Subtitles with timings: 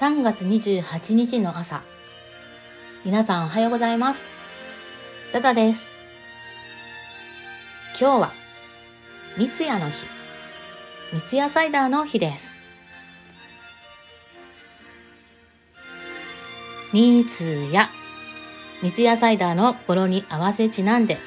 [0.00, 1.82] 3月28日の朝。
[3.04, 4.22] 皆さんおはようございます。
[5.30, 5.86] ダダです。
[8.00, 8.32] 今日は、
[9.36, 10.06] 三ツ矢の日。
[11.12, 12.50] 三ツ矢サイダーの日です。
[16.94, 17.90] 三ツ矢。
[18.80, 21.18] 三ツ矢サイダーの語呂に合わせちなんで、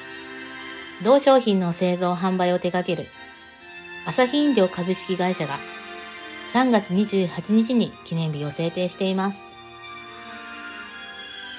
[1.04, 3.08] 同商品の製造販売を手掛ける、
[4.04, 5.60] 朝日飲料株式会社が
[6.52, 9.42] 3月28日に記念日を制定しています。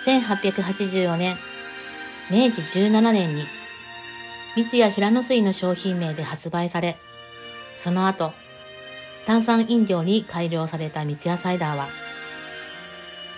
[0.05, 1.37] 1884年、
[2.29, 3.43] 明治17年に、
[4.55, 6.95] 三ツ矢平野水の商品名で発売され、
[7.77, 8.31] その後、
[9.25, 11.87] 炭酸飲料に改良された三ツ矢サイダーは、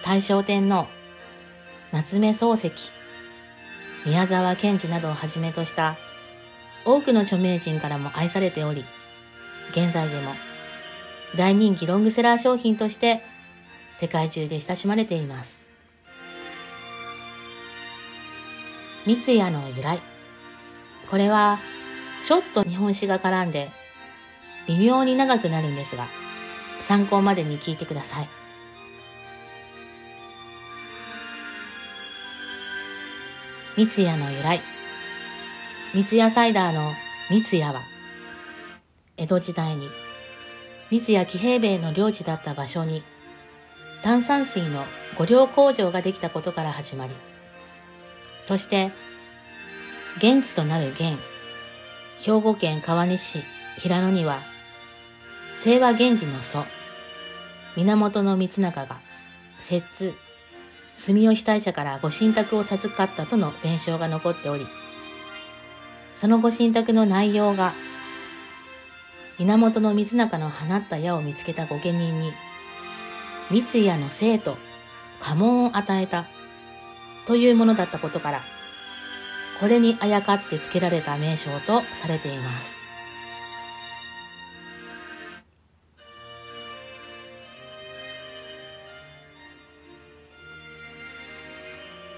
[0.03, 0.87] 大正天皇、
[1.91, 2.91] 夏目漱石、
[4.05, 5.95] 宮沢賢治などをはじめとした
[6.85, 8.85] 多くの著名人からも愛されており、
[9.71, 10.33] 現在でも
[11.35, 13.21] 大人気ロングセラー商品として
[13.99, 15.57] 世界中で親しまれています。
[19.05, 19.99] 三ツ矢の由来。
[21.09, 21.59] これは
[22.25, 23.69] ちょっと日本史が絡んで
[24.67, 26.07] 微妙に長くなるんですが、
[26.81, 28.29] 参考までに聞いてください。
[33.77, 34.61] 三ツ矢の由来。
[35.93, 36.91] 三ツ矢サイダーの
[37.29, 37.81] 三ツ矢は、
[39.15, 39.87] 江戸時代に
[40.89, 43.03] 水や騎兵兵の領地だった場所に
[44.03, 44.85] 炭酸水の
[45.17, 47.13] 五両工場ができたことから始まり、
[48.41, 48.91] そして
[50.17, 51.17] 現地となる現、
[52.19, 53.43] 兵庫県川西市
[53.79, 54.41] 平野には、
[55.61, 56.63] 清和源氏の祖、
[57.75, 58.97] 源光中が、
[59.61, 60.13] 摂津、
[60.95, 64.65] 住吉大社からご神託を授かったとの伝承が残っており、
[66.15, 67.73] そのご神託の内容が
[69.39, 72.33] 源光中の放った矢を見つけた御家人に、
[73.51, 74.57] 三ツ矢の生と
[75.21, 76.25] 家紋を与えた
[77.27, 78.41] というものだったことから、
[79.59, 82.77] これにあやかって付けられた名称とされています。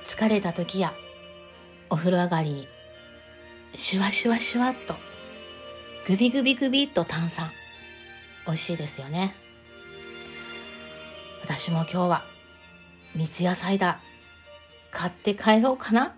[0.07, 0.91] 疲れた時や
[1.89, 2.67] お風呂上がりに
[3.73, 5.08] シュワシュワシュワっと
[6.09, 7.51] グビグビグビっと炭酸。
[8.47, 9.35] 美味しいですよね。
[11.43, 12.23] 私も今日は、
[13.15, 16.15] 三ツ矢サイダー、買って帰ろうかな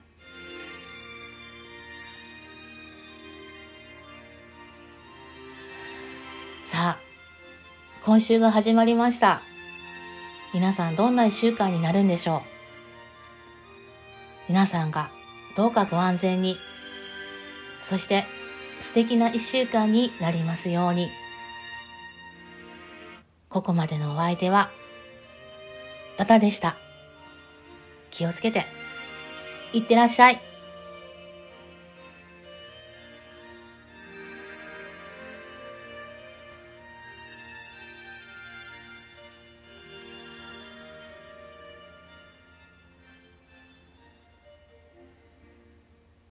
[6.64, 6.98] さあ、
[8.06, 9.42] 今週が始まりました。
[10.54, 12.42] 皆さんどんな一週間になるんでしょう
[14.48, 15.10] 皆さんが
[15.58, 16.56] どうかご安全に、
[17.84, 18.24] そして
[18.82, 21.10] 素敵な一週間になりますように。
[23.50, 24.70] ここまでのお相手は、
[26.18, 26.76] タタでした。
[28.10, 28.66] 気をつけて、
[29.74, 30.51] いってらっしゃい。